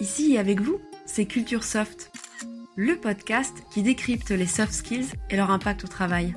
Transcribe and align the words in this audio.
Ici 0.00 0.32
et 0.32 0.38
avec 0.38 0.62
vous, 0.62 0.80
c'est 1.04 1.26
Culture 1.26 1.62
Soft, 1.62 2.10
le 2.74 2.96
podcast 2.96 3.54
qui 3.70 3.82
décrypte 3.82 4.30
les 4.30 4.46
soft 4.46 4.72
skills 4.72 5.08
et 5.28 5.36
leur 5.36 5.50
impact 5.50 5.84
au 5.84 5.88
travail. 5.88 6.34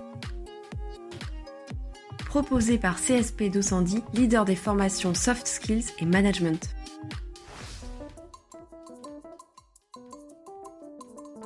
Proposé 2.26 2.78
par 2.78 3.00
CSP 3.00 3.44
210, 3.44 4.02
leader 4.16 4.44
des 4.44 4.58
formations 4.58 5.14
soft 5.14 5.48
skills 5.48 5.86
et 6.00 6.06
management. 6.06 6.76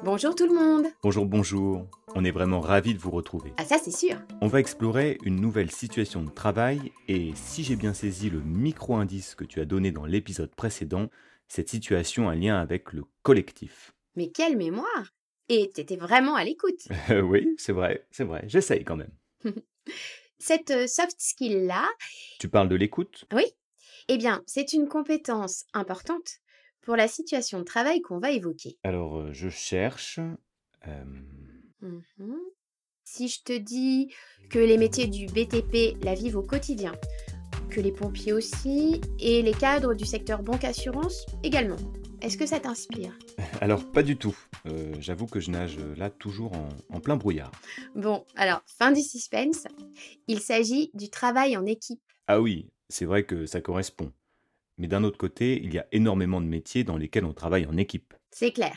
Bonjour 0.04 0.34
tout 0.34 0.48
le 0.48 0.56
monde 0.56 0.88
Bonjour, 1.04 1.28
bonjour. 1.28 1.86
On 2.16 2.24
est 2.24 2.32
vraiment 2.32 2.62
ravis 2.62 2.96
de 2.96 3.00
vous 3.00 3.12
retrouver. 3.12 3.54
Ah 3.58 3.64
ça 3.64 3.78
c'est 3.78 3.96
sûr 3.96 4.16
On 4.42 4.48
va 4.48 4.60
explorer 4.60 5.20
une 5.24 5.40
nouvelle 5.40 5.70
situation 5.70 6.24
de 6.24 6.32
travail 6.32 6.92
et 7.08 7.32
si 7.36 7.64
j'ai 7.64 7.76
bien 7.76 7.94
saisi 7.94 8.32
le 8.32 8.40
micro-indice 8.40 9.36
que 9.36 9.44
tu 9.44 9.60
as 9.60 9.66
donné 9.66 9.92
dans 9.92 10.06
l'épisode 10.06 10.50
précédent, 10.56 11.10
cette 11.48 11.70
situation 11.70 12.30
a 12.30 12.34
un 12.34 12.36
lien 12.36 12.60
avec 12.60 12.94
le 12.94 13.04
collectif. 13.24 13.94
Mais 14.16 14.30
quelle 14.32 14.58
mémoire 14.58 15.14
Et 15.50 15.70
t'étais 15.74 15.96
vraiment 15.98 16.36
à 16.36 16.44
l'écoute 16.44 16.88
Euh, 17.10 17.22
oui, 17.22 17.56
c'est 17.58 17.74
vrai, 17.74 18.06
c'est 18.12 18.24
vrai. 18.24 18.44
J'essaye 18.48 18.84
quand 18.84 18.98
même. 18.98 19.14
Cette 20.40 20.72
euh, 20.72 20.88
soft 20.88 21.16
skill-là, 21.20 21.88
Tu 22.40 22.48
parles 22.50 22.70
de 22.70 22.76
l'écoute? 22.76 23.26
Oui, 23.34 23.46
eh 24.08 24.18
bien 24.18 24.44
c'est 24.46 24.74
une 24.74 24.88
compétence 24.88 25.66
importante 25.74 26.40
pour 26.82 26.96
la 26.96 27.08
situation 27.08 27.60
de 27.60 27.64
travail 27.66 28.02
qu'on 28.02 28.20
va 28.20 28.32
évoquer. 28.32 28.78
Alors, 28.84 29.18
euh, 29.18 29.34
je 29.34 29.50
cherche. 29.50 30.20
euh, 30.88 31.04
Mhm. 31.82 32.40
Si 33.04 33.28
je 33.30 33.42
te 33.44 33.58
dis 33.58 34.14
que 34.50 34.60
les 34.60 34.78
métiers 34.78 35.08
du 35.08 35.28
BTP 35.28 35.96
la 36.04 36.14
vivent 36.14 36.38
au 36.38 36.44
quotidien, 36.44 36.94
que 37.70 37.82
les 37.82 37.92
pompiers 37.92 38.34
aussi, 38.34 39.02
et 39.20 39.42
les 39.42 39.54
cadres 39.54 39.94
du 39.94 40.06
secteur 40.06 40.42
banque-assurance 40.44 41.26
également, 41.44 41.78
est-ce 42.22 42.38
que 42.38 42.46
ça 42.46 42.60
t'inspire? 42.60 43.18
Alors, 43.62 43.84
pas 43.92 44.04
du 44.04 44.18
tout. 44.18 44.36
Euh, 44.66 44.94
J'avoue 45.00 45.28
que 45.28 45.40
je 45.40 45.52
nage 45.52 45.78
euh, 45.78 45.96
là 45.96 46.10
toujours 46.10 46.54
en, 46.54 46.70
en 46.90 47.00
plein 47.00 47.16
brouillard. 47.16 47.52
Bon, 47.96 48.26
alors, 48.36 48.62
fin 48.66 48.92
du 48.92 49.02
suspense, 49.02 49.66
il 50.28 50.40
s'agit 50.40 50.90
du 50.94 51.10
travail 51.10 51.56
en 51.58 51.66
équipe. 51.66 52.02
Ah 52.28 52.42
oui, 52.42 52.70
c'est 52.90 53.06
vrai 53.06 53.26
que 53.26 53.46
ça 53.46 53.62
correspond. 53.62 54.12
Mais 54.78 54.88
d'un 54.88 55.04
autre 55.04 55.18
côté, 55.18 55.62
il 55.64 55.74
y 55.74 55.80
a 55.80 55.88
énormément 55.92 56.42
de 56.42 56.46
métiers 56.48 56.84
dans 56.84 56.98
lesquels 56.98 57.26
on 57.26 57.34
travaille 57.34 57.66
en 57.66 57.78
équipe. 57.78 58.14
C'est 58.32 58.52
clair. 58.52 58.76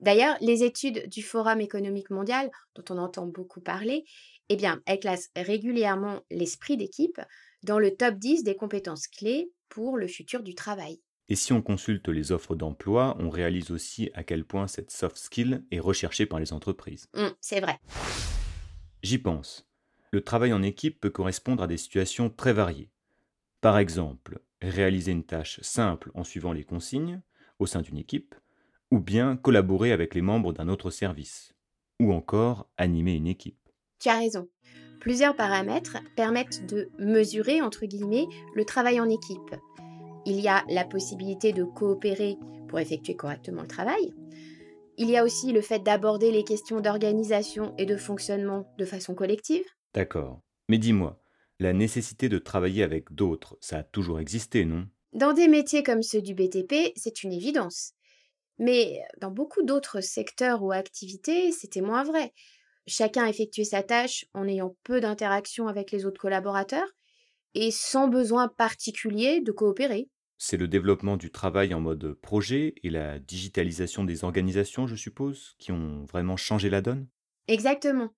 D'ailleurs, 0.00 0.36
les 0.40 0.64
études 0.64 1.08
du 1.08 1.22
Forum 1.22 1.60
économique 1.60 2.10
mondial, 2.10 2.50
dont 2.74 2.84
on 2.90 2.98
entend 2.98 3.26
beaucoup 3.26 3.60
parler, 3.60 4.04
eh 4.48 4.56
bien, 4.56 4.80
elles 4.86 4.98
classent 4.98 5.30
régulièrement 5.36 6.20
l'esprit 6.30 6.76
d'équipe 6.76 7.20
dans 7.62 7.78
le 7.78 7.94
top 7.94 8.16
10 8.16 8.42
des 8.42 8.56
compétences 8.56 9.06
clés 9.06 9.52
pour 9.68 9.96
le 9.96 10.06
futur 10.06 10.42
du 10.42 10.54
travail. 10.54 11.00
Et 11.28 11.36
si 11.36 11.52
on 11.52 11.62
consulte 11.62 12.08
les 12.08 12.32
offres 12.32 12.56
d'emploi, 12.56 13.16
on 13.20 13.30
réalise 13.30 13.70
aussi 13.70 14.10
à 14.14 14.24
quel 14.24 14.44
point 14.44 14.66
cette 14.66 14.90
soft 14.90 15.16
skill 15.16 15.64
est 15.70 15.78
recherchée 15.78 16.26
par 16.26 16.40
les 16.40 16.52
entreprises. 16.52 17.08
Hum, 17.14 17.32
c'est 17.40 17.60
vrai. 17.60 17.78
J'y 19.02 19.18
pense. 19.18 19.66
Le 20.10 20.22
travail 20.22 20.52
en 20.52 20.62
équipe 20.62 21.00
peut 21.00 21.10
correspondre 21.10 21.62
à 21.62 21.68
des 21.68 21.76
situations 21.76 22.30
très 22.30 22.52
variées. 22.52 22.90
Par 23.60 23.78
exemple, 23.78 24.40
réaliser 24.60 25.12
une 25.12 25.24
tâche 25.24 25.60
simple 25.62 26.10
en 26.14 26.24
suivant 26.24 26.52
les 26.52 26.64
consignes 26.64 27.22
au 27.60 27.66
sein 27.66 27.82
d'une 27.82 27.98
équipe, 27.98 28.34
ou 28.90 28.98
bien 28.98 29.36
collaborer 29.36 29.92
avec 29.92 30.14
les 30.14 30.22
membres 30.22 30.52
d'un 30.52 30.68
autre 30.68 30.90
service, 30.90 31.54
ou 32.00 32.12
encore 32.12 32.68
animer 32.76 33.14
une 33.14 33.28
équipe. 33.28 33.68
Tu 34.00 34.08
as 34.08 34.18
raison. 34.18 34.48
Plusieurs 35.00 35.34
paramètres 35.34 35.96
permettent 36.14 36.66
de 36.66 36.90
mesurer, 36.98 37.62
entre 37.62 37.86
guillemets, 37.86 38.26
le 38.54 38.64
travail 38.66 39.00
en 39.00 39.08
équipe. 39.08 39.56
Il 40.26 40.38
y 40.40 40.48
a 40.48 40.62
la 40.68 40.84
possibilité 40.84 41.52
de 41.52 41.64
coopérer 41.64 42.36
pour 42.68 42.78
effectuer 42.78 43.16
correctement 43.16 43.62
le 43.62 43.68
travail. 43.68 44.12
Il 44.98 45.08
y 45.08 45.16
a 45.16 45.24
aussi 45.24 45.52
le 45.52 45.62
fait 45.62 45.78
d'aborder 45.82 46.30
les 46.30 46.44
questions 46.44 46.80
d'organisation 46.80 47.74
et 47.78 47.86
de 47.86 47.96
fonctionnement 47.96 48.70
de 48.76 48.84
façon 48.84 49.14
collective. 49.14 49.64
D'accord. 49.94 50.42
Mais 50.68 50.76
dis-moi, 50.76 51.18
la 51.58 51.72
nécessité 51.72 52.28
de 52.28 52.38
travailler 52.38 52.82
avec 52.82 53.12
d'autres, 53.12 53.56
ça 53.60 53.78
a 53.78 53.82
toujours 53.82 54.20
existé, 54.20 54.66
non? 54.66 54.86
Dans 55.14 55.32
des 55.32 55.48
métiers 55.48 55.82
comme 55.82 56.02
ceux 56.02 56.20
du 56.20 56.34
BTP, 56.34 56.92
c'est 56.94 57.22
une 57.22 57.32
évidence. 57.32 57.94
Mais 58.58 59.00
dans 59.18 59.30
beaucoup 59.30 59.62
d'autres 59.62 60.02
secteurs 60.02 60.62
ou 60.62 60.70
activités, 60.70 61.50
c'était 61.50 61.80
moins 61.80 62.04
vrai. 62.04 62.34
Chacun 62.86 63.26
effectuait 63.26 63.64
sa 63.64 63.82
tâche 63.82 64.24
en 64.34 64.48
ayant 64.48 64.76
peu 64.84 65.00
d'interaction 65.00 65.68
avec 65.68 65.90
les 65.90 66.06
autres 66.06 66.20
collaborateurs 66.20 66.88
et 67.54 67.70
sans 67.70 68.08
besoin 68.08 68.48
particulier 68.48 69.40
de 69.40 69.52
coopérer. 69.52 70.08
C'est 70.38 70.56
le 70.56 70.68
développement 70.68 71.16
du 71.16 71.30
travail 71.30 71.74
en 71.74 71.80
mode 71.80 72.14
projet 72.14 72.74
et 72.82 72.90
la 72.90 73.18
digitalisation 73.18 74.04
des 74.04 74.24
organisations, 74.24 74.86
je 74.86 74.96
suppose, 74.96 75.54
qui 75.58 75.70
ont 75.70 76.06
vraiment 76.06 76.36
changé 76.38 76.70
la 76.70 76.80
donne? 76.80 77.08
Exactement. 77.46 78.08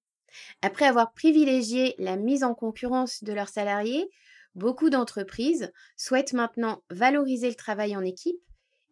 Après 0.63 0.87
avoir 0.87 1.13
privilégié 1.13 1.95
la 1.99 2.17
mise 2.17 2.45
en 2.45 2.55
concurrence 2.55 3.25
de 3.25 3.33
leurs 3.33 3.49
salariés, 3.49 4.09
beaucoup 4.55 4.89
d'entreprises 4.89 5.73
souhaitent 5.97 6.33
maintenant 6.33 6.83
valoriser 6.91 7.49
le 7.49 7.55
travail 7.55 7.97
en 7.97 8.03
équipe 8.03 8.41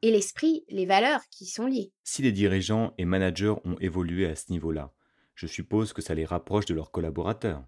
et 0.03 0.11
l'esprit, 0.11 0.65
les 0.69 0.87
valeurs 0.87 1.23
qui 1.31 1.45
y 1.45 1.49
sont 1.49 1.67
liées. 1.67 1.93
Si 2.03 2.23
les 2.23 2.33
dirigeants 2.33 2.95
et 2.99 3.05
managers 3.05 3.55
ont 3.65 3.77
évolué 3.81 4.27
à 4.27 4.35
ce 4.35 4.51
niveau-là, 4.51 4.93
je 5.41 5.47
suppose 5.47 5.95
que 5.95 6.03
ça 6.03 6.15
les 6.15 6.27
rapproche 6.27 6.67
de 6.67 6.75
leurs 6.75 6.91
collaborateurs. 6.91 7.65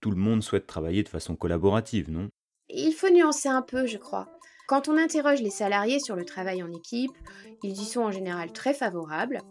Tout 0.00 0.10
le 0.10 0.16
monde 0.16 0.42
souhaite 0.42 0.66
travailler 0.66 1.02
de 1.02 1.10
façon 1.10 1.36
collaborative, 1.36 2.10
non? 2.10 2.30
Il 2.70 2.94
faut 2.94 3.10
nuancer 3.10 3.50
un 3.50 3.60
peu, 3.60 3.86
je 3.86 3.98
crois. 3.98 4.30
Quand 4.66 4.88
on 4.88 4.96
interroge 4.96 5.42
les 5.42 5.50
salariés 5.50 6.00
sur 6.00 6.16
le 6.16 6.24
travail 6.24 6.62
en 6.62 6.72
équipe, 6.72 7.10
ils 7.62 7.78
y 7.78 7.84
sont 7.84 8.00
en 8.00 8.12
général 8.12 8.50
très 8.52 8.72
favorables. 8.72 9.42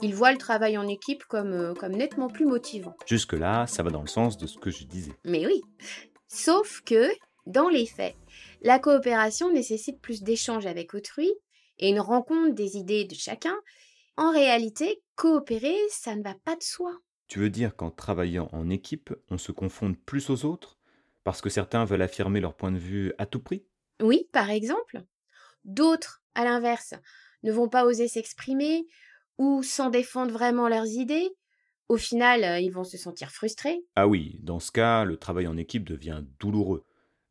Ils 0.00 0.14
voient 0.14 0.32
le 0.32 0.38
travail 0.38 0.78
en 0.78 0.88
équipe 0.88 1.24
comme, 1.24 1.52
euh, 1.52 1.74
comme 1.74 1.92
nettement 1.92 2.28
plus 2.28 2.46
motivant. 2.46 2.96
Jusque-là, 3.04 3.66
ça 3.66 3.82
va 3.82 3.90
dans 3.90 4.00
le 4.00 4.08
sens 4.08 4.38
de 4.38 4.46
ce 4.46 4.56
que 4.56 4.70
je 4.70 4.84
disais. 4.84 5.12
Mais 5.26 5.44
oui. 5.44 5.60
Sauf 6.28 6.80
que, 6.86 7.10
dans 7.44 7.68
les 7.68 7.84
faits, 7.84 8.16
la 8.62 8.78
coopération 8.78 9.52
nécessite 9.52 10.00
plus 10.00 10.22
d'échanges 10.22 10.64
avec 10.64 10.94
autrui 10.94 11.30
et 11.78 11.90
une 11.90 12.00
rencontre 12.00 12.54
des 12.54 12.78
idées 12.78 13.04
de 13.04 13.14
chacun. 13.14 13.58
En 14.16 14.32
réalité, 14.32 15.02
coopérer, 15.16 15.76
ça 15.90 16.16
ne 16.16 16.22
va 16.22 16.34
pas 16.46 16.56
de 16.56 16.62
soi. 16.62 16.92
Tu 17.30 17.38
veux 17.38 17.48
dire 17.48 17.76
qu'en 17.76 17.92
travaillant 17.92 18.48
en 18.50 18.68
équipe, 18.70 19.14
on 19.30 19.38
se 19.38 19.52
confonde 19.52 19.96
plus 19.96 20.30
aux 20.30 20.44
autres 20.44 20.80
Parce 21.22 21.40
que 21.40 21.48
certains 21.48 21.84
veulent 21.84 22.02
affirmer 22.02 22.40
leur 22.40 22.56
point 22.56 22.72
de 22.72 22.76
vue 22.76 23.12
à 23.18 23.26
tout 23.26 23.38
prix? 23.38 23.62
Oui, 24.02 24.28
par 24.32 24.50
exemple. 24.50 25.04
D'autres, 25.64 26.24
à 26.34 26.42
l'inverse, 26.42 26.94
ne 27.44 27.52
vont 27.52 27.68
pas 27.68 27.84
oser 27.84 28.08
s'exprimer 28.08 28.84
ou 29.38 29.62
sans 29.62 29.90
défendre 29.90 30.32
vraiment 30.32 30.66
leurs 30.66 30.88
idées. 30.88 31.30
Au 31.88 31.96
final, 31.98 32.42
euh, 32.42 32.58
ils 32.58 32.72
vont 32.72 32.82
se 32.82 32.98
sentir 32.98 33.30
frustrés. 33.30 33.78
Ah 33.94 34.08
oui, 34.08 34.40
dans 34.42 34.58
ce 34.58 34.72
cas, 34.72 35.04
le 35.04 35.16
travail 35.16 35.46
en 35.46 35.56
équipe 35.56 35.88
devient 35.88 36.24
douloureux. 36.40 36.84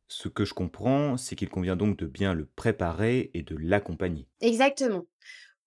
Ce 0.08 0.28
que 0.28 0.46
je 0.46 0.54
comprends, 0.54 1.18
c'est 1.18 1.36
qu'il 1.36 1.50
convient 1.50 1.76
donc 1.76 1.98
de 1.98 2.06
bien 2.06 2.32
le 2.32 2.46
préparer 2.46 3.30
et 3.34 3.42
de 3.42 3.54
l'accompagner. 3.54 4.26
Exactement. 4.40 5.04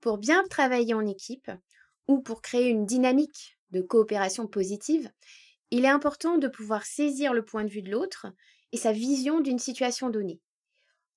Pour 0.02 0.18
bien 0.18 0.44
travailler 0.50 0.96
en 0.96 1.06
équipe 1.06 1.52
ou 2.08 2.20
pour 2.20 2.42
créer 2.42 2.70
une 2.70 2.88
dynamique 2.88 3.60
de 3.74 3.82
coopération 3.82 4.48
positive, 4.48 5.10
il 5.72 5.86
est 5.86 5.90
important 5.90 6.38
de 6.38 6.48
pouvoir 6.48 6.86
saisir 6.86 7.34
le 7.34 7.44
point 7.44 7.64
de 7.64 7.70
vue 7.70 7.82
de 7.82 7.92
l'autre 7.92 8.28
et 8.72 8.78
sa 8.78 8.92
vision 8.92 9.42
d'une 9.42 9.60
situation 9.60 10.10
donnée. 10.10 10.40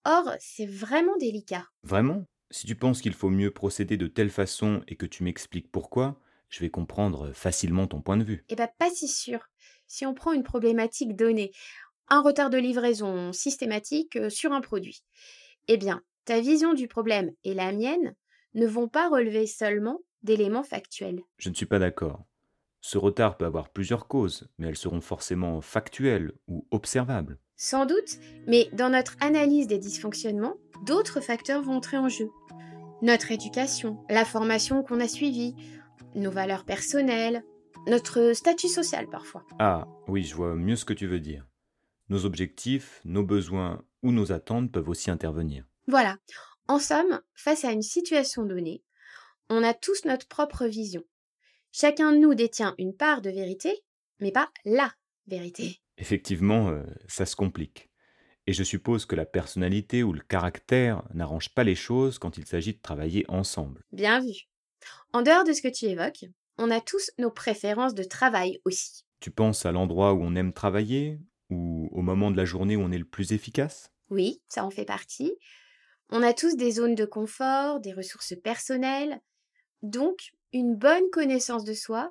Or, 0.05 0.35
c'est 0.41 0.67
vraiment 0.67 1.17
délicat. 1.19 1.67
Vraiment? 1.83 2.25
Si 2.51 2.67
tu 2.67 2.75
penses 2.75 3.01
qu'il 3.01 3.15
faut 3.15 3.29
mieux 3.29 3.51
procéder 3.51 3.97
de 3.97 4.07
telle 4.07 4.31
façon 4.31 4.83
et 4.89 4.97
que 4.97 5.07
tu 5.07 5.25
m'expliques 5.25 5.71
pourquoi, 5.71 6.21
je 6.49 6.61
vais 6.61 6.71
comprendre 6.71 7.33
facilement 7.33 7.87
ton 7.87 8.01
point 8.01 8.17
de 8.17 8.25
vue. 8.25 8.45
Eh 8.49 8.57
bien, 8.57 8.69
pas 8.79 8.91
si 8.91 9.09
sûr. 9.09 9.49
Si 9.89 10.07
on 10.07 10.15
prend 10.15 10.33
une 10.33 10.45
problématique 10.45 11.17
donnée, 11.17 11.51
un 12.09 12.23
retard 12.23 12.51
de 12.51 12.59
livraison 12.59 13.33
systématique 13.33 14.17
euh, 14.17 14.31
sur 14.31 14.53
un 14.53 14.61
produit, 14.61 15.03
eh 15.69 15.77
bien, 15.77 16.03
ta 16.25 16.41
vision 16.41 16.73
du 16.73 16.89
problème 16.89 17.33
et 17.45 17.53
la 17.53 17.73
mienne 17.73 18.15
ne 18.55 18.67
vont 18.67 18.89
pas 18.89 19.09
relever 19.09 19.47
seulement 19.47 20.01
d'éléments 20.23 20.63
factuels. 20.63 21.21
Je 21.39 21.51
ne 21.51 21.55
suis 21.55 21.67
pas 21.67 21.79
d'accord. 21.79 22.25
Ce 22.87 22.99
retard 22.99 23.37
peut 23.37 23.47
avoir 23.47 23.71
plusieurs 23.71 24.07
causes, 24.07 24.47
mais 24.59 24.69
elles 24.69 24.77
seront 24.77 25.01
forcément 25.01 25.61
factuelles 25.61 26.31
ou 26.47 26.69
observables. 26.71 27.37
Sans 27.57 27.85
doute, 27.85 28.21
mais 28.47 28.69
dans 28.75 28.91
notre 28.91 29.17
analyse 29.21 29.67
des 29.67 29.81
dysfonctionnements, 29.81 30.55
d'autres 30.85 31.21
facteurs 31.21 31.63
vont 31.63 31.73
entrer 31.73 31.97
en 31.97 32.09
jeu. 32.09 32.31
Notre 33.03 33.33
éducation, 33.33 33.99
la 34.09 34.25
formation 34.25 34.85
qu'on 34.85 35.01
a 35.01 35.09
suivie, 35.09 35.57
nos 36.15 36.31
valeurs 36.31 36.65
personnelles, 36.65 37.43
notre 37.89 38.35
statut 38.35 38.69
social 38.69 39.09
parfois. 39.09 39.45
Ah, 39.59 39.89
oui, 40.07 40.23
je 40.23 40.37
vois 40.37 40.55
mieux 40.55 40.77
ce 40.77 40.85
que 40.85 40.95
tu 40.95 41.09
veux 41.09 41.19
dire. 41.19 41.45
Nos 42.09 42.25
objectifs, 42.25 43.01
nos 43.05 43.25
besoins 43.25 43.83
ou 44.05 44.13
nos 44.13 44.31
attentes 44.31 44.71
peuvent 44.71 44.89
aussi 44.89 45.11
intervenir. 45.11 45.65
Voilà. 45.89 46.19
En 46.69 46.79
somme, 46.79 47.21
face 47.35 47.65
à 47.65 47.73
une 47.73 47.83
situation 47.83 48.45
donnée, 48.45 48.85
on 49.51 49.65
a 49.65 49.75
tous 49.75 50.05
notre 50.05 50.29
propre 50.29 50.67
vision. 50.67 51.03
Chacun 51.79 52.15
de 52.15 52.17
nous 52.17 52.35
détient 52.35 52.75
une 52.79 52.97
part 52.97 53.21
de 53.21 53.29
vérité, 53.29 53.85
mais 54.19 54.33
pas 54.33 54.49
la 54.65 54.91
vérité. 55.27 55.83
Effectivement, 55.99 56.71
euh, 56.71 56.83
ça 57.07 57.27
se 57.27 57.37
complique. 57.37 57.91
Et 58.47 58.55
je 58.55 58.63
suppose 58.63 59.05
que 59.05 59.15
la 59.15 59.27
personnalité 59.27 60.03
ou 60.03 60.15
le 60.15 60.23
caractère 60.23 61.03
n'arrange 61.13 61.53
pas 61.53 61.65
les 61.65 61.75
choses 61.75 62.19
quand 62.19 62.39
il 62.39 62.47
s'agit 62.47 62.73
de 62.73 62.81
travailler 62.81 63.27
ensemble. 63.29 63.83
Bien 63.93 64.21
vu. 64.21 64.33
En 65.13 65.21
dehors 65.21 65.45
de 65.45 65.53
ce 65.53 65.61
que 65.61 65.69
tu 65.69 65.85
évoques, 65.85 66.25
on 66.57 66.71
a 66.71 66.81
tous 66.81 67.11
nos 67.19 67.31
préférences 67.31 67.93
de 67.93 68.05
travail 68.05 68.59
aussi. 68.65 69.03
Tu 69.21 69.31
penses 69.31 69.67
à 69.67 69.73
l'endroit 69.73 70.15
où 70.15 70.23
on 70.23 70.35
aime 70.35 70.55
travailler 70.55 71.21
ou 71.51 71.91
au 71.93 72.01
moment 72.01 72.31
de 72.31 72.39
la 72.39 72.47
journée 72.47 72.77
où 72.77 72.81
on 72.81 72.91
est 72.91 72.97
le 72.97 73.05
plus 73.05 73.33
efficace? 73.33 73.93
Oui, 74.09 74.41
ça 74.49 74.65
en 74.65 74.71
fait 74.71 74.87
partie. 74.87 75.37
On 76.09 76.23
a 76.23 76.33
tous 76.33 76.57
des 76.57 76.71
zones 76.71 76.95
de 76.95 77.05
confort, 77.05 77.81
des 77.81 77.93
ressources 77.93 78.35
personnelles. 78.43 79.21
Donc, 79.83 80.33
une 80.57 80.75
bonne 80.75 81.11
connaissance 81.13 81.65
de 81.65 81.75
soi 81.75 82.11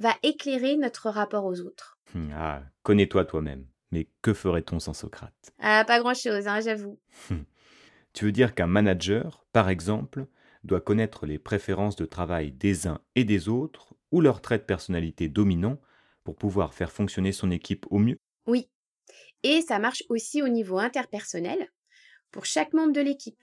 va 0.00 0.14
éclairer 0.22 0.76
notre 0.76 1.10
rapport 1.10 1.44
aux 1.44 1.60
autres. 1.60 1.98
Hum, 2.14 2.30
Ah, 2.34 2.62
connais-toi 2.82 3.24
toi-même. 3.24 3.66
Mais 3.92 4.08
que 4.22 4.34
ferait-on 4.34 4.80
sans 4.80 4.92
Socrate? 4.94 5.52
Ah, 5.60 5.84
pas 5.86 6.00
grand-chose, 6.00 6.48
hein, 6.48 6.60
j'avoue. 6.60 6.98
Tu 8.12 8.24
veux 8.24 8.32
dire 8.32 8.54
qu'un 8.54 8.66
manager, 8.66 9.44
par 9.52 9.68
exemple, 9.68 10.26
doit 10.64 10.80
connaître 10.80 11.26
les 11.26 11.38
préférences 11.38 11.96
de 11.96 12.04
travail 12.04 12.52
des 12.52 12.86
uns 12.86 13.00
et 13.14 13.24
des 13.24 13.48
autres 13.48 13.94
ou 14.12 14.20
leurs 14.20 14.40
traits 14.40 14.62
de 14.62 14.66
personnalité 14.66 15.28
dominants 15.28 15.80
pour 16.24 16.36
pouvoir 16.36 16.74
faire 16.74 16.92
fonctionner 16.92 17.32
son 17.32 17.50
équipe 17.50 17.86
au 17.90 17.98
mieux? 17.98 18.18
Oui. 18.46 18.68
Et 19.42 19.62
ça 19.62 19.78
marche 19.78 20.02
aussi 20.08 20.42
au 20.42 20.48
niveau 20.48 20.78
interpersonnel 20.78 21.68
pour 22.30 22.44
chaque 22.44 22.72
membre 22.72 22.92
de 22.92 23.00
l'équipe. 23.00 23.38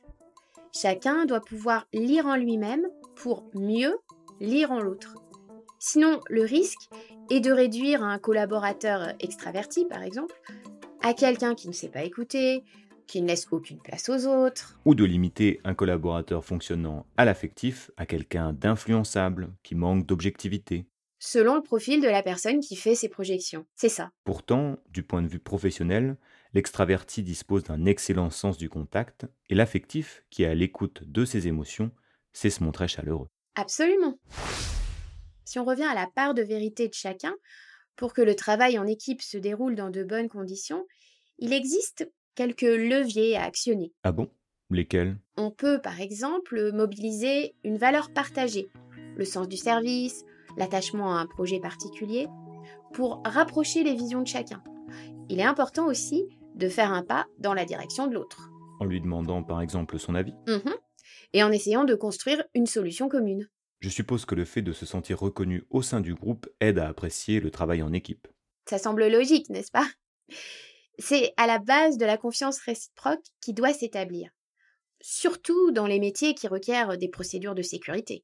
Chacun 0.74 1.26
doit 1.26 1.42
pouvoir 1.42 1.88
lire 1.94 2.26
en 2.26 2.36
lui-même 2.36 2.88
pour 3.16 3.50
mieux 3.54 3.98
lire 4.42 4.72
en 4.72 4.80
l'autre. 4.80 5.16
Sinon, 5.80 6.20
le 6.30 6.44
risque 6.44 6.90
est 7.30 7.40
de 7.40 7.52
réduire 7.52 8.04
un 8.04 8.18
collaborateur 8.18 9.14
extraverti, 9.20 9.86
par 9.86 10.02
exemple, 10.02 10.36
à 11.02 11.14
quelqu'un 11.14 11.56
qui 11.56 11.68
ne 11.68 11.74
sait 11.74 11.90
pas 11.90 12.04
écouter, 12.04 12.64
qui 13.08 13.22
ne 13.22 13.28
laisse 13.28 13.48
aucune 13.52 13.80
place 13.80 14.10
aux 14.10 14.26
autres. 14.28 14.80
ou 14.86 14.96
de 14.96 15.04
limiter 15.06 15.60
un 15.64 15.74
collaborateur 15.74 16.44
fonctionnant 16.44 17.06
à 17.18 17.26
l'affectif 17.26 17.92
à 17.98 18.06
quelqu'un 18.06 18.54
d'influençable 18.54 19.54
qui 19.64 19.76
manque 19.76 20.06
d'objectivité. 20.06 20.86
selon 21.24 21.54
le 21.54 21.62
profil 21.62 22.02
de 22.02 22.08
la 22.08 22.24
personne 22.24 22.62
qui 22.62 22.76
fait 22.76 22.96
ses 22.96 23.08
projections. 23.08 23.68
C'est 23.76 23.90
ça. 23.90 24.10
Pourtant, 24.24 24.80
du 24.90 25.04
point 25.04 25.22
de 25.22 25.28
vue 25.28 25.40
professionnel, 25.40 26.18
l'extraverti 26.56 27.22
dispose 27.22 27.64
d'un 27.64 27.86
excellent 27.86 28.32
sens 28.32 28.58
du 28.58 28.70
contact 28.70 29.28
et 29.48 29.54
l'affectif, 29.54 30.24
qui 30.32 30.42
est 30.42 30.48
à 30.48 30.56
l'écoute 30.56 31.04
de 31.06 31.24
ses 31.24 31.48
émotions, 31.48 31.92
sait 32.34 32.50
se 32.50 32.64
montrer 32.64 32.88
chaleureux. 32.88 33.28
Absolument. 33.56 34.18
Si 35.46 35.60
on 35.60 35.66
revient 35.66 35.84
à 35.84 35.94
la 35.94 36.08
part 36.08 36.34
de 36.34 36.42
vérité 36.42 36.88
de 36.88 36.94
chacun, 36.94 37.36
pour 37.96 38.14
que 38.14 38.22
le 38.22 38.36
travail 38.36 38.80
en 38.80 38.88
équipe 38.88 39.22
se 39.22 39.38
déroule 39.38 39.76
dans 39.76 39.90
de 39.90 40.04
bonnes 40.04 40.30
conditions, 40.30 40.86
il 41.40 41.54
existe 41.54 42.10
quelques 42.36 42.62
leviers 42.62 43.36
à 43.36 43.44
actionner. 43.44 43.92
Ah 44.04 44.12
bon? 44.12 44.30
Lesquels? 44.70 45.18
On 45.36 45.52
peut 45.52 45.82
par 45.82 46.00
exemple 46.00 46.72
mobiliser 46.72 47.56
une 47.64 47.78
valeur 47.78 48.14
partagée, 48.14 48.70
le 49.18 49.26
sens 49.26 49.50
du 49.50 49.58
service, 49.58 50.24
l'attachement 50.56 51.18
à 51.18 51.20
un 51.20 51.28
projet 51.28 51.60
particulier, 51.60 52.28
pour 52.94 53.22
rapprocher 53.26 53.84
les 53.84 53.96
visions 53.96 54.22
de 54.22 54.28
chacun. 54.28 54.64
Il 55.30 55.40
est 55.40 55.44
important 55.44 55.88
aussi 55.88 56.26
de 56.56 56.70
faire 56.70 56.94
un 56.94 57.04
pas 57.04 57.26
dans 57.40 57.54
la 57.54 57.66
direction 57.66 58.08
de 58.08 58.14
l'autre. 58.14 58.50
En 58.80 58.86
lui 58.86 59.02
demandant 59.02 59.44
par 59.44 59.62
exemple 59.62 60.00
son 60.00 60.16
avis? 60.16 60.34
Mhm. 60.48 60.74
Et 61.34 61.44
en 61.44 61.52
essayant 61.52 61.84
de 61.84 61.96
construire 61.96 62.44
une 62.54 62.66
solution 62.66 63.08
commune. 63.10 63.50
Je 63.80 63.90
suppose 63.90 64.26
que 64.26 64.36
le 64.36 64.46
fait 64.46 64.62
de 64.62 64.74
se 64.74 64.86
sentir 64.86 65.20
reconnu 65.20 65.64
au 65.70 65.82
sein 65.82 66.02
du 66.02 66.14
groupe 66.14 66.48
aide 66.60 66.78
à 66.78 66.88
apprécier 66.88 67.40
le 67.40 67.50
travail 67.50 67.82
en 67.82 67.94
équipe. 67.94 68.28
Ça 68.70 68.78
semble 68.78 69.08
logique, 69.08 69.50
n'est-ce 69.50 69.72
pas? 69.72 69.88
C'est 71.00 71.34
à 71.38 71.48
la 71.48 71.58
base 71.58 71.98
de 71.98 72.06
la 72.06 72.18
confiance 72.18 72.60
réciproque 72.60 73.24
qui 73.40 73.54
doit 73.54 73.74
s'établir, 73.74 74.30
surtout 75.02 75.72
dans 75.72 75.88
les 75.88 76.00
métiers 76.00 76.36
qui 76.36 76.48
requièrent 76.48 76.98
des 76.98 77.10
procédures 77.10 77.56
de 77.56 77.64
sécurité. 77.64 78.24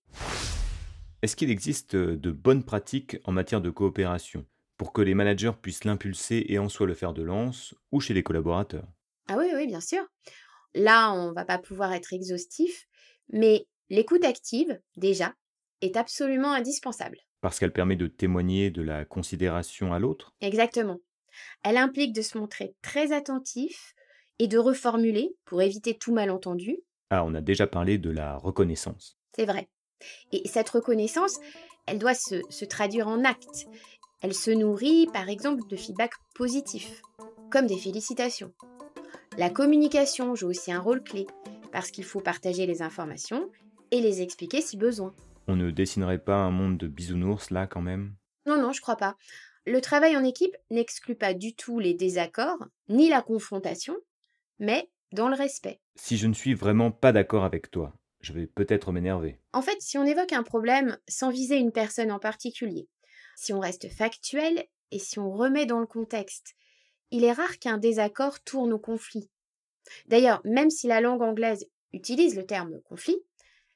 Est-ce 1.24 1.36
qu'il 1.36 1.50
existe 1.50 1.95
de 1.95 2.31
bonnes 2.31 2.63
pratiques 2.63 3.18
en 3.24 3.31
matière 3.31 3.62
de 3.62 3.71
coopération 3.71 4.45
pour 4.77 4.94
que 4.94 5.01
les 5.01 5.15
managers 5.15 5.54
puissent 5.59 5.86
l'impulser 5.86 6.45
et 6.50 6.59
en 6.59 6.69
soit 6.69 6.86
le 6.86 6.94
fer 6.94 7.13
de 7.13 7.24
lance 7.24 7.74
ou 7.92 8.00
chez 8.00 8.13
les 8.13 8.21
collaborateurs? 8.21 8.88
Ah 9.27 9.38
oui, 9.39 9.48
oui, 9.56 9.65
bien 9.65 9.81
sûr. 9.81 10.04
Là, 10.74 11.14
on 11.14 11.31
va 11.34 11.46
pas 11.46 11.58
pouvoir 11.58 11.94
être 11.94 12.14
exhaustif, 12.14 12.88
mais 13.30 13.68
l'écoute 13.90 14.25
active, 14.25 14.80
déjà, 14.96 15.34
est 15.81 15.98
absolument 15.98 16.52
indispensable. 16.52 17.18
Parce 17.42 17.60
qu'elle 17.60 17.74
permet 17.74 17.96
de 17.96 18.08
témoigner 18.08 18.72
de 18.72 18.81
la 18.81 19.06
considération 19.06 19.94
à 19.94 20.00
l'autre 20.00 20.34
Exactement. 20.42 21.00
Elle 21.64 21.78
implique 21.78 22.14
de 22.14 22.22
se 22.22 22.38
montrer 22.38 22.75
très 22.81 23.12
attentif 23.12 23.94
et 24.40 24.48
de 24.48 24.58
reformuler 24.58 25.36
pour 25.46 25.62
éviter 25.62 25.98
tout 25.98 26.14
malentendu. 26.14 26.78
Ah, 27.10 27.24
on 27.24 27.34
a 27.36 27.42
déjà 27.42 27.68
parlé 27.68 27.98
de 27.98 28.10
la 28.10 28.38
reconnaissance. 28.38 29.18
C'est 29.36 29.46
vrai. 29.46 29.69
Et 30.31 30.48
cette 30.48 30.69
reconnaissance, 30.69 31.40
elle 31.86 32.00
doit 32.00 32.14
se, 32.14 32.42
se 32.50 32.66
traduire 32.66 33.08
en 33.08 33.24
actes. 33.24 33.68
Elle 34.22 34.34
se 34.34 34.52
nourrit, 34.52 35.08
par 35.14 35.30
exemple, 35.30 35.68
de 35.68 35.75
feedback 35.75 36.12
positifs, 36.36 37.02
comme 37.52 37.68
des 37.68 37.78
félicitations. 37.78 38.54
La 39.38 39.51
communication 39.51 40.34
joue 40.34 40.48
aussi 40.48 40.72
un 40.72 40.80
rôle 40.80 41.04
clé, 41.04 41.28
parce 41.72 41.92
qu'il 41.92 42.04
faut 42.04 42.22
partager 42.22 42.66
les 42.66 42.81
informations 42.81 43.51
et 43.92 44.01
les 44.01 44.24
expliquer 44.24 44.62
si 44.62 44.78
besoin. 44.78 45.13
On 45.48 45.56
ne 45.56 45.69
dessinerait 45.69 46.24
pas 46.24 46.38
un 46.38 46.50
monde 46.50 46.80
de 46.80 46.88
bisounours 46.88 47.51
là 47.51 47.68
quand 47.68 47.84
même? 47.84 48.16
Non, 48.48 48.60
non, 48.60 48.72
je 48.72 48.81
crois 48.81 48.95
pas. 48.95 49.16
Le 49.68 49.80
travail 49.80 50.18
en 50.18 50.24
équipe 50.24 50.57
n'exclut 50.72 51.13
pas 51.13 51.36
du 51.36 51.54
tout 51.54 51.78
les 51.78 51.94
désaccords, 51.94 52.66
ni 52.89 53.10
la 53.10 53.22
confrontation, 53.22 53.95
mais 54.57 54.89
dans 55.12 55.30
le 55.30 55.36
respect. 55.36 55.81
Si 55.95 56.18
je 56.18 56.25
ne 56.25 56.33
suis 56.33 56.56
vraiment 56.56 56.90
pas 56.90 57.12
d'accord 57.12 57.44
avec 57.44 57.69
toi, 57.69 57.94
je 58.22 58.33
vais 58.33 58.48
peut-être 58.48 58.92
m'énerver. 58.92 59.40
En 59.54 59.62
fait, 59.62 59.80
si 59.81 60.00
on 60.00 60.04
évoque 60.04 60.33
un 60.33 60.42
problème 60.42 60.98
sans 61.07 61.30
viser 61.30 61.57
une 61.57 61.72
personne 61.72 62.12
en 62.12 62.18
particulier, 62.18 62.88
si 63.36 63.54
on 63.54 63.60
reste 63.60 63.88
factuel 63.88 64.66
et 64.90 64.98
si 64.98 65.19
on 65.19 65.30
remet 65.30 65.68
dans 65.68 65.80
le 65.80 65.86
contexte, 65.86 66.56
il 67.12 67.24
est 67.24 67.31
rare 67.31 67.59
qu'un 67.59 67.77
désaccord 67.77 68.39
tourne 68.42 68.74
au 68.74 68.80
conflit. 68.80 69.30
D'ailleurs, 70.07 70.42
même 70.44 70.69
si 70.69 70.88
la 70.88 71.01
langue 71.01 71.21
anglaise 71.21 71.68
utilise 71.94 72.36
le 72.36 72.45
terme 72.45 72.81
conflit, 72.81 73.18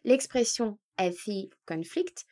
l'expression 0.04 0.78
healthy 0.98 1.50
conflict 1.66 2.26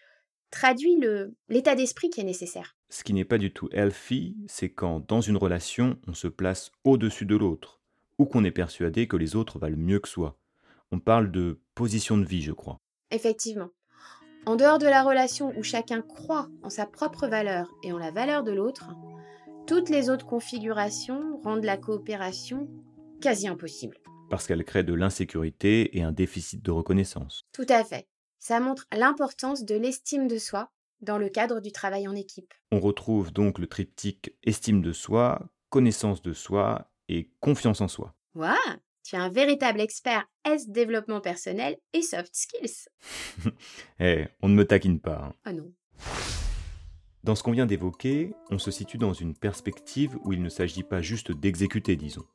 traduit 0.52 1.00
l'état 1.48 1.76
d'esprit 1.76 2.10
qui 2.10 2.22
est 2.22 2.26
nécessaire. 2.26 2.76
Ce 2.90 3.04
qui 3.04 3.14
n'est 3.14 3.26
pas 3.26 3.38
du 3.38 3.54
tout 3.54 3.70
healthy, 3.72 4.36
c'est 4.48 4.70
quand 4.70 5.00
dans 5.08 5.22
une 5.22 5.38
relation, 5.38 6.00
on 6.08 6.14
se 6.14 6.28
place 6.28 6.72
au-dessus 6.84 7.26
de 7.26 7.36
l'autre, 7.36 7.80
ou 8.18 8.26
qu'on 8.26 8.44
est 8.44 8.52
persuadé 8.52 9.08
que 9.08 9.18
les 9.18 9.36
autres 9.36 9.60
valent 9.60 9.78
mieux 9.78 10.00
que 10.00 10.10
soi. 10.10 10.38
On 10.92 11.00
parle 11.00 11.32
de 11.32 11.60
position 11.76 12.18
de 12.18 12.26
vie, 12.26 12.42
je 12.42 12.52
crois. 12.52 12.80
Effectivement. 13.12 13.70
En 14.46 14.56
dehors 14.56 14.80
de 14.80 14.88
la 14.88 15.04
relation 15.04 15.54
où 15.56 15.64
chacun 15.64 16.02
croit 16.02 16.50
en 16.64 16.70
sa 16.70 16.88
propre 16.88 17.28
valeur 17.28 17.72
et 17.84 17.92
en 17.92 18.00
la 18.00 18.10
valeur 18.10 18.44
de 18.44 18.52
l'autre, 18.52 18.90
toutes 19.70 19.90
les 19.90 20.10
autres 20.10 20.26
configurations 20.26 21.40
rendent 21.44 21.64
la 21.64 21.78
coopération 21.78 22.68
quasi 23.22 23.48
impossible. 23.48 23.98
Parce 24.32 24.48
qu'elle 24.48 24.66
crée 24.66 24.82
de 24.84 24.96
l'insécurité 24.96 25.96
et 25.96 26.02
un 26.02 26.12
déficit 26.12 26.64
de 26.66 26.72
reconnaissance. 26.72 27.46
Tout 27.54 27.68
à 27.70 27.84
fait. 27.84 28.08
Ça 28.40 28.60
montre 28.60 28.88
l'importance 28.92 29.64
de 29.66 29.76
l'estime 29.76 30.28
de 30.28 30.40
soi 30.40 30.72
dans 31.02 31.20
le 31.20 31.30
cadre 31.30 31.60
du 31.60 31.72
travail 31.72 32.08
en 32.08 32.16
équipe. 32.16 32.52
On 32.72 32.80
retrouve 32.80 33.32
donc 33.32 33.60
le 33.60 33.68
triptyque 33.68 34.36
estime 34.44 34.82
de 34.82 34.92
soi, 34.92 35.52
connaissance 35.70 36.24
de 36.24 36.34
soi 36.34 36.90
et 37.08 37.30
confiance 37.40 37.82
en 37.82 37.88
soi. 37.88 38.16
Waouh 38.34 38.56
Tu 39.04 39.18
es 39.18 39.20
un 39.20 39.30
véritable 39.30 39.82
expert 39.82 40.26
S 40.46 40.68
développement 40.68 41.22
personnel 41.22 41.78
et 41.94 42.02
soft 42.02 42.34
skills. 42.34 42.88
Eh, 44.00 44.26
on 44.42 44.50
ne 44.50 44.56
me 44.56 44.66
taquine 44.66 45.00
pas. 45.00 45.26
hein. 45.26 45.34
Ah 45.46 45.54
non. 45.54 45.72
Dans 47.24 47.36
ce 47.36 47.44
qu'on 47.44 47.52
vient 47.52 47.66
d'évoquer, 47.66 48.34
on 48.50 48.58
se 48.60 48.72
situe 48.72 48.98
dans 48.98 49.14
une 49.14 49.36
perspective 49.36 50.18
où 50.24 50.32
il 50.34 50.42
ne 50.42 50.50
s'agit 50.50 50.84
pas 50.84 51.02
juste 51.02 51.32
d'exécuter, 51.32 51.96
disons. 51.96 52.26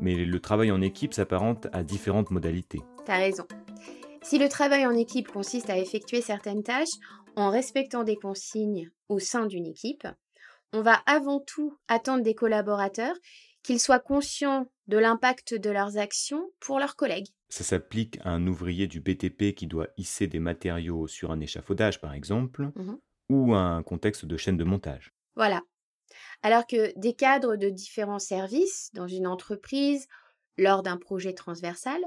Mais 0.00 0.14
le 0.24 0.40
travail 0.40 0.70
en 0.70 0.80
équipe 0.80 1.12
s'apparente 1.12 1.66
à 1.72 1.82
différentes 1.82 2.30
modalités. 2.30 2.80
T'as 3.04 3.18
raison. 3.18 3.46
Si 4.22 4.38
le 4.38 4.48
travail 4.48 4.86
en 4.86 4.92
équipe 4.92 5.28
consiste 5.28 5.70
à 5.70 5.78
effectuer 5.78 6.20
certaines 6.22 6.62
tâches 6.62 6.88
en 7.36 7.50
respectant 7.50 8.02
des 8.04 8.16
consignes 8.16 8.90
au 9.08 9.18
sein 9.18 9.46
d'une 9.46 9.66
équipe, 9.66 10.06
on 10.72 10.82
va 10.82 10.94
avant 11.06 11.40
tout 11.40 11.76
attendre 11.88 12.22
des 12.22 12.34
collaborateurs 12.34 13.14
qu'ils 13.62 13.80
soient 13.80 13.98
conscients 13.98 14.70
de 14.86 14.96
l'impact 14.98 15.54
de 15.54 15.70
leurs 15.70 15.98
actions 15.98 16.50
pour 16.60 16.78
leurs 16.78 16.96
collègues. 16.96 17.28
Ça 17.50 17.64
s'applique 17.64 18.18
à 18.24 18.30
un 18.30 18.46
ouvrier 18.46 18.86
du 18.86 19.00
BTP 19.00 19.54
qui 19.54 19.66
doit 19.66 19.88
hisser 19.96 20.26
des 20.26 20.38
matériaux 20.38 21.06
sur 21.06 21.30
un 21.30 21.40
échafaudage, 21.40 22.00
par 22.00 22.14
exemple, 22.14 22.70
Mhm. 22.76 22.98
Ou 23.28 23.54
à 23.54 23.58
un 23.58 23.82
contexte 23.82 24.24
de 24.24 24.36
chaîne 24.36 24.56
de 24.56 24.64
montage. 24.64 25.12
Voilà. 25.36 25.62
Alors 26.42 26.66
que 26.66 26.98
des 26.98 27.14
cadres 27.14 27.56
de 27.56 27.68
différents 27.68 28.18
services 28.18 28.90
dans 28.94 29.06
une 29.06 29.26
entreprise, 29.26 30.06
lors 30.56 30.82
d'un 30.82 30.96
projet 30.96 31.32
transversal, 31.32 32.00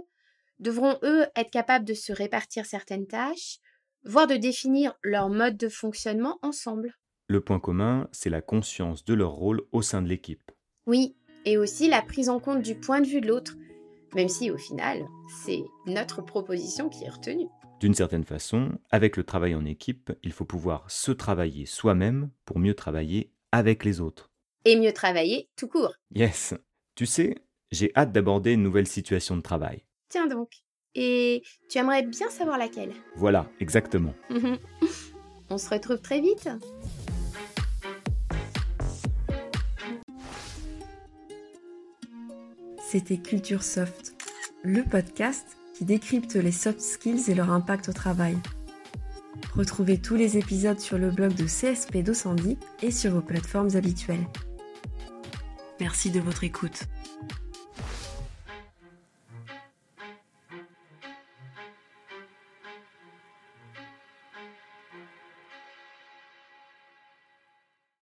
devront 0.59 0.97
eux 1.03 1.25
être 1.35 1.51
capables 1.51 1.85
de 1.85 1.93
se 1.93 2.13
répartir 2.13 2.65
certaines 2.65 3.07
tâches, 3.07 3.59
voire 4.03 4.27
de 4.27 4.35
définir 4.35 4.93
leur 5.03 5.29
mode 5.29 5.57
de 5.57 5.69
fonctionnement 5.69 6.39
ensemble. 6.41 6.95
Le 7.27 7.41
point 7.41 7.59
commun, 7.59 8.07
c'est 8.11 8.29
la 8.29 8.41
conscience 8.41 9.05
de 9.05 9.13
leur 9.13 9.31
rôle 9.31 9.61
au 9.71 9.81
sein 9.81 10.01
de 10.01 10.07
l'équipe. 10.07 10.51
Oui, 10.85 11.15
et 11.45 11.57
aussi 11.57 11.87
la 11.87 12.01
prise 12.01 12.29
en 12.29 12.39
compte 12.39 12.61
du 12.61 12.75
point 12.75 13.01
de 13.01 13.07
vue 13.07 13.21
de 13.21 13.27
l'autre, 13.27 13.55
même 14.15 14.29
si 14.29 14.51
au 14.51 14.57
final, 14.57 15.05
c'est 15.43 15.63
notre 15.85 16.21
proposition 16.21 16.89
qui 16.89 17.05
est 17.05 17.09
retenue. 17.09 17.47
D'une 17.81 17.95
certaine 17.95 18.25
façon, 18.25 18.77
avec 18.91 19.17
le 19.17 19.23
travail 19.23 19.55
en 19.55 19.65
équipe, 19.65 20.13
il 20.21 20.33
faut 20.33 20.45
pouvoir 20.45 20.85
se 20.91 21.11
travailler 21.11 21.65
soi-même 21.65 22.29
pour 22.45 22.59
mieux 22.59 22.75
travailler 22.75 23.33
avec 23.51 23.83
les 23.85 24.01
autres. 24.01 24.29
Et 24.65 24.75
mieux 24.75 24.93
travailler 24.93 25.49
tout 25.57 25.67
court. 25.67 25.95
Yes. 26.13 26.53
Tu 26.93 27.07
sais, 27.07 27.33
j'ai 27.71 27.91
hâte 27.95 28.11
d'aborder 28.11 28.51
une 28.51 28.61
nouvelle 28.61 28.85
situation 28.85 29.35
de 29.35 29.41
travail. 29.41 29.83
Tiens 30.09 30.27
donc. 30.27 30.57
Et 30.93 31.41
tu 31.71 31.79
aimerais 31.79 32.03
bien 32.03 32.29
savoir 32.29 32.59
laquelle? 32.59 32.91
Voilà, 33.15 33.49
exactement. 33.59 34.13
On 35.49 35.57
se 35.57 35.67
retrouve 35.71 36.01
très 36.01 36.21
vite. 36.21 36.49
C'était 42.91 43.17
Culture 43.17 43.63
Soft, 43.63 44.13
le 44.61 44.83
podcast 44.83 45.57
qui 45.81 45.85
décrypte 45.85 46.35
les 46.35 46.51
soft 46.51 46.79
skills 46.79 47.31
et 47.31 47.33
leur 47.33 47.49
impact 47.49 47.89
au 47.89 47.91
travail. 47.91 48.37
Retrouvez 49.55 49.97
tous 49.97 50.15
les 50.15 50.37
épisodes 50.37 50.79
sur 50.79 50.99
le 50.99 51.09
blog 51.09 51.33
de 51.33 51.45
CSP 51.45 52.03
210 52.03 52.55
et 52.83 52.91
sur 52.91 53.13
vos 53.13 53.21
plateformes 53.21 53.75
habituelles. 53.75 54.27
Merci 55.79 56.11
de 56.11 56.19
votre 56.19 56.43
écoute. 56.43 56.83